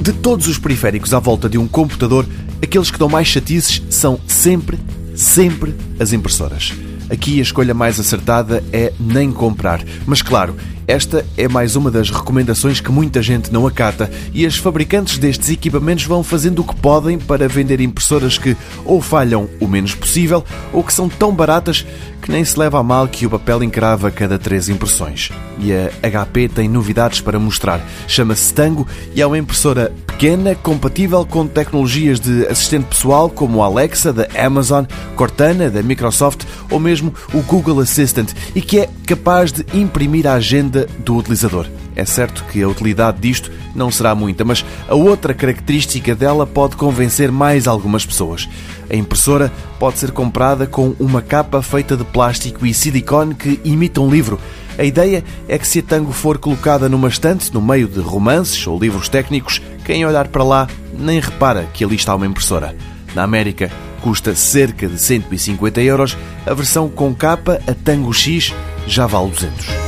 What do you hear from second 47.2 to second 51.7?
mais algumas pessoas. A impressora pode ser comprada com uma capa